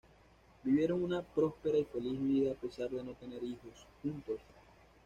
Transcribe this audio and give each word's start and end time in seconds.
Vivieron 0.63 1.03
una 1.03 1.21
próspera 1.21 1.77
y 1.77 1.83
feliz 1.85 2.19
vida 2.19 2.53
a 2.53 2.55
pesar 2.55 2.89
de 2.89 3.03
no 3.03 3.11
tener 3.13 3.43
hijos 3.43 3.85
juntos. 4.01 4.39